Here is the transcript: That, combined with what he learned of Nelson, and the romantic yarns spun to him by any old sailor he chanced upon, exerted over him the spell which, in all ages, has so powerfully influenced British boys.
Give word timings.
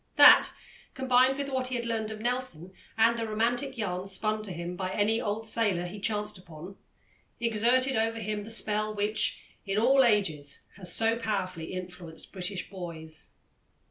That, 0.15 0.49
combined 0.95 1.37
with 1.37 1.49
what 1.49 1.67
he 1.67 1.79
learned 1.79 2.09
of 2.09 2.21
Nelson, 2.21 2.73
and 2.97 3.15
the 3.19 3.27
romantic 3.27 3.77
yarns 3.77 4.13
spun 4.13 4.41
to 4.41 4.51
him 4.51 4.75
by 4.75 4.89
any 4.91 5.21
old 5.21 5.45
sailor 5.45 5.85
he 5.85 5.99
chanced 5.99 6.39
upon, 6.39 6.75
exerted 7.39 7.95
over 7.95 8.17
him 8.17 8.43
the 8.43 8.49
spell 8.49 8.95
which, 8.95 9.43
in 9.63 9.77
all 9.77 10.03
ages, 10.03 10.61
has 10.77 10.91
so 10.91 11.17
powerfully 11.19 11.71
influenced 11.73 12.33
British 12.33 12.67
boys. 12.67 13.29